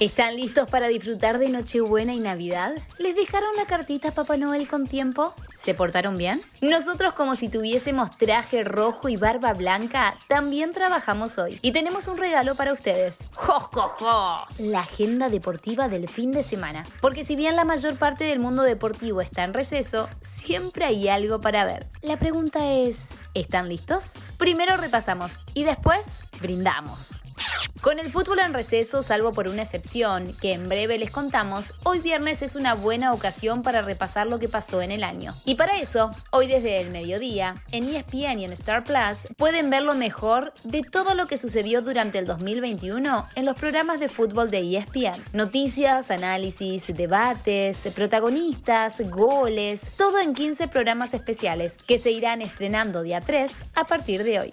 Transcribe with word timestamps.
¿Están 0.00 0.36
listos 0.36 0.68
para 0.68 0.86
disfrutar 0.86 1.38
de 1.38 1.48
Nochebuena 1.48 2.14
y 2.14 2.20
Navidad? 2.20 2.72
¿Les 2.98 3.16
dejaron 3.16 3.56
la 3.56 3.66
cartita 3.66 4.10
a 4.10 4.12
Papá 4.12 4.36
Noel 4.36 4.68
con 4.68 4.86
tiempo? 4.86 5.34
¿Se 5.56 5.74
portaron 5.74 6.16
bien? 6.16 6.40
Nosotros 6.60 7.14
como 7.14 7.34
si 7.34 7.48
tuviésemos 7.48 8.16
traje 8.16 8.62
rojo 8.62 9.08
y 9.08 9.16
barba 9.16 9.54
blanca, 9.54 10.16
también 10.28 10.72
trabajamos 10.72 11.36
hoy 11.38 11.58
y 11.62 11.72
tenemos 11.72 12.06
un 12.06 12.16
regalo 12.16 12.54
para 12.54 12.72
ustedes. 12.74 13.28
¡Jo, 13.34 13.58
jo, 13.58 13.88
jo! 13.88 14.36
La 14.60 14.82
agenda 14.82 15.28
deportiva 15.30 15.88
del 15.88 16.08
fin 16.08 16.30
de 16.30 16.44
semana. 16.44 16.84
Porque 17.00 17.24
si 17.24 17.34
bien 17.34 17.56
la 17.56 17.64
mayor 17.64 17.96
parte 17.96 18.22
del 18.22 18.38
mundo 18.38 18.62
deportivo 18.62 19.20
está 19.20 19.42
en 19.42 19.52
receso, 19.52 20.08
siempre 20.20 20.84
hay 20.84 21.08
algo 21.08 21.40
para 21.40 21.64
ver. 21.64 21.88
La 22.02 22.20
pregunta 22.20 22.72
es, 22.72 23.16
¿están 23.34 23.68
listos? 23.68 24.20
Primero 24.36 24.76
repasamos 24.76 25.40
y 25.54 25.64
después 25.64 26.24
brindamos. 26.40 27.20
Con 27.80 28.00
el 28.00 28.10
fútbol 28.10 28.40
en 28.40 28.54
receso, 28.54 29.02
salvo 29.02 29.32
por 29.32 29.48
una 29.48 29.62
excepción, 29.62 30.34
que 30.40 30.52
en 30.52 30.68
breve 30.68 30.98
les 30.98 31.12
contamos, 31.12 31.74
hoy 31.84 32.00
viernes 32.00 32.42
es 32.42 32.56
una 32.56 32.74
buena 32.74 33.12
ocasión 33.12 33.62
para 33.62 33.82
repasar 33.82 34.26
lo 34.26 34.40
que 34.40 34.48
pasó 34.48 34.82
en 34.82 34.90
el 34.90 35.04
año. 35.04 35.36
Y 35.44 35.54
para 35.54 35.78
eso, 35.78 36.10
hoy 36.32 36.48
desde 36.48 36.80
el 36.80 36.90
mediodía, 36.90 37.54
en 37.70 37.88
ESPN 37.88 38.40
y 38.40 38.44
en 38.44 38.52
Star 38.52 38.82
Plus, 38.82 39.28
pueden 39.36 39.70
ver 39.70 39.84
lo 39.84 39.94
mejor 39.94 40.52
de 40.64 40.82
todo 40.82 41.14
lo 41.14 41.28
que 41.28 41.38
sucedió 41.38 41.80
durante 41.80 42.18
el 42.18 42.26
2021 42.26 43.28
en 43.36 43.44
los 43.44 43.54
programas 43.54 44.00
de 44.00 44.08
fútbol 44.08 44.50
de 44.50 44.76
ESPN. 44.76 45.22
Noticias, 45.32 46.10
análisis, 46.10 46.88
debates, 46.88 47.88
protagonistas, 47.94 49.08
goles, 49.08 49.86
todo 49.96 50.18
en 50.18 50.34
15 50.34 50.66
programas 50.66 51.14
especiales 51.14 51.76
que 51.86 52.00
se 52.00 52.10
irán 52.10 52.42
estrenando 52.42 53.02
día 53.02 53.20
3 53.20 53.52
a 53.76 53.84
partir 53.84 54.24
de 54.24 54.40
hoy. 54.40 54.50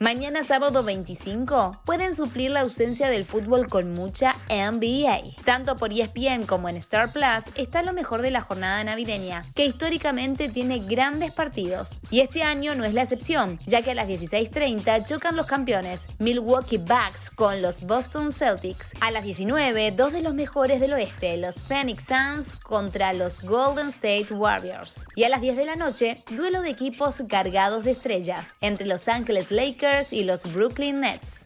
Mañana 0.00 0.42
sábado 0.42 0.82
25 0.82 1.82
pueden 1.84 2.16
suplir 2.16 2.50
la 2.50 2.62
ausencia 2.62 3.10
del 3.10 3.24
fútbol 3.24 3.68
con 3.68 3.92
mucha 3.92 4.34
NBA. 4.48 5.40
Tanto 5.44 5.76
por 5.76 5.92
ESPN 5.92 6.46
como 6.46 6.68
en 6.68 6.76
Star 6.78 7.12
Plus 7.12 7.54
está 7.54 7.80
lo 7.84 7.92
mejor 7.92 8.20
de 8.20 8.32
la 8.32 8.40
jornada 8.40 8.82
navideña, 8.82 9.44
que 9.54 9.66
históricamente 9.66 10.48
tiene 10.48 10.80
grandes 10.80 11.30
partidos. 11.30 12.00
Y 12.10 12.20
este 12.20 12.42
año 12.42 12.74
no 12.74 12.84
es 12.84 12.92
la 12.92 13.02
excepción, 13.02 13.60
ya 13.66 13.82
que 13.82 13.92
a 13.92 13.94
las 13.94 14.08
16.30 14.08 15.06
chocan 15.06 15.36
los 15.36 15.46
campeones 15.46 16.08
Milwaukee 16.18 16.78
Bucks 16.78 17.30
con 17.30 17.62
los 17.62 17.80
Boston 17.80 18.32
Celtics. 18.32 18.94
A 19.00 19.12
las 19.12 19.22
19, 19.22 19.92
dos 19.92 20.12
de 20.12 20.22
los 20.22 20.34
mejores 20.34 20.80
del 20.80 20.94
oeste, 20.94 21.36
los 21.36 21.62
Phoenix 21.62 22.06
Suns 22.06 22.56
contra 22.56 23.12
los 23.12 23.42
Golden 23.42 23.86
State 23.88 24.34
Warriors. 24.34 25.06
Y 25.14 25.22
a 25.22 25.28
las 25.28 25.40
10 25.40 25.56
de 25.56 25.66
la 25.66 25.76
noche, 25.76 26.24
duelo 26.32 26.62
de 26.62 26.70
equipos 26.70 27.22
cargados 27.28 27.84
de 27.84 27.92
estrellas 27.92 28.56
entre 28.60 28.88
Los 28.88 29.06
Angeles 29.06 29.52
Lakers 29.52 29.83
y 30.12 30.24
los 30.24 30.50
Brooklyn 30.50 31.00
Nets. 31.00 31.44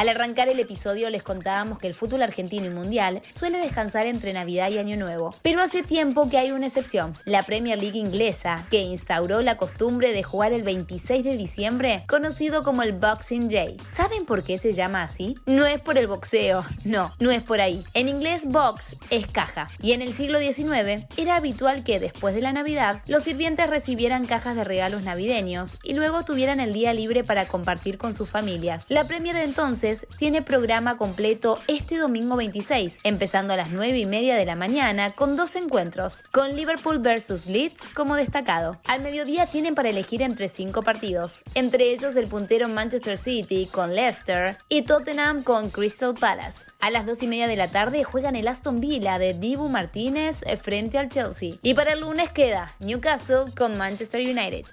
Al 0.00 0.08
arrancar 0.08 0.48
el 0.48 0.58
episodio 0.58 1.10
les 1.10 1.22
contábamos 1.22 1.76
que 1.76 1.86
el 1.86 1.92
fútbol 1.92 2.22
argentino 2.22 2.64
y 2.64 2.70
mundial 2.70 3.20
suele 3.28 3.58
descansar 3.58 4.06
entre 4.06 4.32
Navidad 4.32 4.70
y 4.70 4.78
Año 4.78 4.96
Nuevo, 4.96 5.36
pero 5.42 5.60
hace 5.60 5.82
tiempo 5.82 6.30
que 6.30 6.38
hay 6.38 6.52
una 6.52 6.68
excepción, 6.68 7.12
la 7.26 7.42
Premier 7.42 7.78
League 7.78 7.98
inglesa, 7.98 8.64
que 8.70 8.80
instauró 8.80 9.42
la 9.42 9.58
costumbre 9.58 10.14
de 10.14 10.22
jugar 10.22 10.54
el 10.54 10.62
26 10.62 11.22
de 11.22 11.36
diciembre, 11.36 12.02
conocido 12.08 12.62
como 12.62 12.82
el 12.82 12.94
Boxing 12.94 13.50
Day. 13.50 13.76
¿Saben 13.92 14.24
por 14.24 14.42
qué 14.42 14.56
se 14.56 14.72
llama 14.72 15.02
así? 15.02 15.34
No 15.44 15.66
es 15.66 15.80
por 15.80 15.98
el 15.98 16.06
boxeo, 16.06 16.64
no, 16.84 17.12
no 17.18 17.30
es 17.30 17.42
por 17.42 17.60
ahí. 17.60 17.84
En 17.92 18.08
inglés 18.08 18.46
box 18.46 18.96
es 19.10 19.26
caja, 19.26 19.68
y 19.82 19.92
en 19.92 20.00
el 20.00 20.14
siglo 20.14 20.38
XIX 20.38 21.04
era 21.18 21.36
habitual 21.36 21.84
que 21.84 22.00
después 22.00 22.34
de 22.34 22.40
la 22.40 22.54
Navidad 22.54 23.02
los 23.06 23.24
sirvientes 23.24 23.68
recibieran 23.68 24.24
cajas 24.24 24.56
de 24.56 24.64
regalos 24.64 25.02
navideños 25.02 25.76
y 25.82 25.92
luego 25.92 26.24
tuvieran 26.24 26.58
el 26.58 26.72
día 26.72 26.94
libre 26.94 27.22
para 27.22 27.48
compartir 27.48 27.98
con 27.98 28.14
sus 28.14 28.30
familias. 28.30 28.86
La 28.88 29.06
Premier 29.06 29.36
de 29.36 29.89
tiene 30.18 30.42
programa 30.42 30.96
completo 30.96 31.58
este 31.66 31.96
domingo 31.96 32.36
26, 32.36 32.98
empezando 33.02 33.54
a 33.54 33.56
las 33.56 33.70
9 33.70 33.98
y 33.98 34.06
media 34.06 34.36
de 34.36 34.44
la 34.44 34.56
mañana 34.56 35.12
con 35.12 35.36
dos 35.36 35.56
encuentros, 35.56 36.22
con 36.30 36.54
Liverpool 36.54 36.98
vs 36.98 37.46
Leeds 37.46 37.88
como 37.88 38.16
destacado. 38.16 38.80
Al 38.86 39.02
mediodía 39.02 39.46
tienen 39.46 39.74
para 39.74 39.90
elegir 39.90 40.22
entre 40.22 40.48
cinco 40.48 40.82
partidos, 40.82 41.42
entre 41.54 41.92
ellos 41.92 42.16
el 42.16 42.28
puntero 42.28 42.68
Manchester 42.68 43.18
City 43.18 43.68
con 43.70 43.94
Leicester 43.94 44.56
y 44.68 44.82
Tottenham 44.82 45.42
con 45.42 45.70
Crystal 45.70 46.14
Palace. 46.14 46.72
A 46.80 46.90
las 46.90 47.06
2 47.06 47.22
y 47.24 47.26
media 47.26 47.48
de 47.48 47.56
la 47.56 47.70
tarde 47.70 48.04
juegan 48.04 48.36
el 48.36 48.48
Aston 48.48 48.80
Villa 48.80 49.18
de 49.18 49.34
Dibu 49.34 49.68
Martínez 49.68 50.42
frente 50.62 50.98
al 50.98 51.08
Chelsea. 51.08 51.54
Y 51.62 51.74
para 51.74 51.92
el 51.92 52.00
lunes 52.00 52.32
queda 52.32 52.74
Newcastle 52.78 53.44
con 53.56 53.76
Manchester 53.76 54.20
United. 54.20 54.66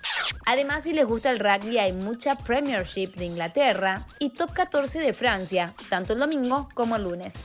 Además, 0.45 0.83
si 0.83 0.93
les 0.93 1.05
gusta 1.05 1.29
el 1.29 1.39
rugby, 1.39 1.77
hay 1.77 1.93
mucha 1.93 2.35
Premiership 2.35 3.15
de 3.15 3.25
Inglaterra 3.25 4.05
y 4.19 4.29
Top 4.29 4.53
14 4.53 4.99
de 4.99 5.13
Francia, 5.13 5.73
tanto 5.89 6.13
el 6.13 6.19
domingo 6.19 6.69
como 6.73 6.95
el 6.95 7.03
lunes. 7.03 7.35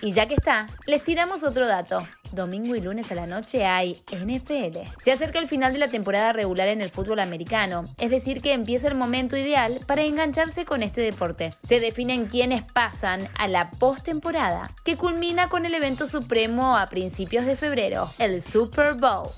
Y 0.00 0.12
ya 0.12 0.26
que 0.26 0.34
está, 0.34 0.66
les 0.86 1.04
tiramos 1.04 1.44
otro 1.44 1.66
dato. 1.66 2.06
Domingo 2.32 2.76
y 2.76 2.80
lunes 2.80 3.10
a 3.10 3.16
la 3.16 3.26
noche 3.26 3.66
hay 3.66 4.02
NFL. 4.12 4.78
Se 5.02 5.12
acerca 5.12 5.40
el 5.40 5.48
final 5.48 5.72
de 5.72 5.80
la 5.80 5.88
temporada 5.88 6.32
regular 6.32 6.68
en 6.68 6.80
el 6.80 6.90
fútbol 6.90 7.20
americano, 7.20 7.84
es 7.98 8.10
decir 8.10 8.40
que 8.40 8.52
empieza 8.52 8.88
el 8.88 8.94
momento 8.94 9.36
ideal 9.36 9.80
para 9.86 10.02
engancharse 10.02 10.64
con 10.64 10.82
este 10.82 11.00
deporte. 11.02 11.52
Se 11.66 11.80
definen 11.80 12.26
quiénes 12.26 12.62
pasan 12.62 13.28
a 13.36 13.48
la 13.48 13.70
postemporada, 13.72 14.74
que 14.84 14.96
culmina 14.96 15.48
con 15.48 15.66
el 15.66 15.74
evento 15.74 16.08
supremo 16.08 16.76
a 16.76 16.86
principios 16.86 17.46
de 17.46 17.56
febrero, 17.56 18.12
el 18.18 18.42
Super 18.42 18.94
Bowl. 18.94 19.30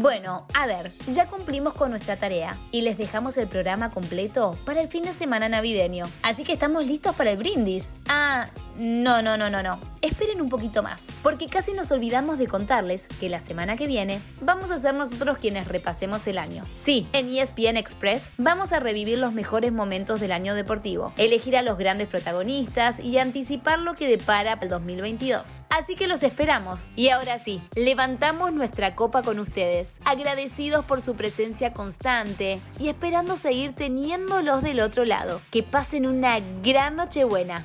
Bueno, 0.00 0.46
a 0.54 0.68
ver, 0.68 0.92
ya 1.12 1.26
cumplimos 1.26 1.74
con 1.74 1.90
nuestra 1.90 2.14
tarea 2.14 2.56
y 2.70 2.82
les 2.82 2.96
dejamos 2.96 3.36
el 3.36 3.48
programa 3.48 3.90
completo 3.90 4.56
para 4.64 4.80
el 4.80 4.86
fin 4.86 5.02
de 5.02 5.12
semana 5.12 5.48
navideño. 5.48 6.06
Así 6.22 6.44
que 6.44 6.52
estamos 6.52 6.86
listos 6.86 7.16
para 7.16 7.32
el 7.32 7.36
brindis. 7.36 7.96
Ah, 8.08 8.48
no, 8.78 9.22
no, 9.22 9.36
no, 9.36 9.50
no, 9.50 9.62
no. 9.62 9.80
Esperen 10.02 10.40
un 10.40 10.48
poquito 10.48 10.84
más, 10.84 11.08
porque 11.24 11.48
casi 11.48 11.72
nos 11.72 11.90
olvidamos 11.90 12.38
de 12.38 12.46
contarles 12.46 13.08
que 13.20 13.28
la 13.28 13.40
semana 13.40 13.76
que 13.76 13.88
viene 13.88 14.20
vamos 14.40 14.70
a 14.70 14.78
ser 14.78 14.94
nosotros 14.94 15.38
quienes 15.38 15.66
repasemos 15.66 16.24
el 16.28 16.38
año. 16.38 16.62
Sí, 16.76 17.08
en 17.12 17.28
ESPN 17.28 17.76
Express 17.76 18.30
vamos 18.38 18.72
a 18.72 18.78
revivir 18.78 19.18
los 19.18 19.32
mejores 19.32 19.72
momentos 19.72 20.20
del 20.20 20.30
año 20.30 20.54
deportivo, 20.54 21.12
elegir 21.16 21.56
a 21.56 21.62
los 21.62 21.76
grandes 21.76 22.06
protagonistas 22.06 23.00
y 23.00 23.18
anticipar 23.18 23.80
lo 23.80 23.94
que 23.94 24.08
depara 24.08 24.58
el 24.60 24.68
2022. 24.68 25.62
Así 25.70 25.96
que 25.96 26.06
los 26.06 26.22
esperamos. 26.22 26.92
Y 26.94 27.08
ahora 27.08 27.40
sí, 27.40 27.60
levantamos 27.74 28.52
nuestra 28.52 28.94
copa 28.94 29.22
con 29.22 29.40
ustedes, 29.40 29.96
agradecidos 30.04 30.84
por 30.84 31.00
su 31.00 31.16
presencia 31.16 31.72
constante 31.72 32.60
y 32.78 32.88
esperando 32.88 33.36
seguir 33.36 33.74
teniéndolos 33.74 34.62
del 34.62 34.80
otro 34.80 35.04
lado. 35.04 35.40
Que 35.50 35.64
pasen 35.64 36.06
una 36.06 36.38
gran 36.62 36.94
Nochebuena 36.94 37.64